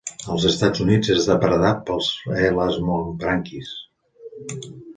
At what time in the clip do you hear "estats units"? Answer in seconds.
0.51-1.11